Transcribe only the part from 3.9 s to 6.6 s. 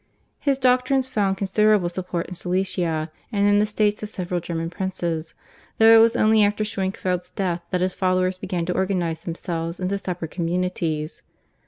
of several German princes, though it was only